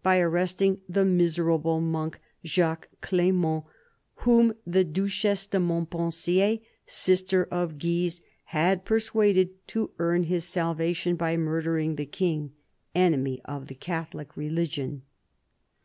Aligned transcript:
by 0.00 0.20
arresting 0.20 0.80
the 0.88 1.04
miserable 1.04 1.80
monk, 1.80 2.20
Jacques 2.44 2.88
Clement, 3.00 3.64
whom 4.22 4.54
the 4.64 4.84
Duchesse 4.84 5.48
de 5.48 5.58
Montpensier 5.58 6.60
sister 6.86 7.48
of 7.50 7.80
Guise, 7.80 8.20
had 8.44 8.84
persuaded 8.84 9.50
to 9.66 9.90
earn 9.98 10.22
his 10.22 10.44
salvation 10.44 11.16
by 11.16 11.36
murdering 11.36 11.96
the 11.96 12.06
King," 12.06 12.52
enemy 12.94 13.42
of 13.44 13.66
the 13.66 13.74
Catholic 13.74 14.36
religion." 14.36 15.02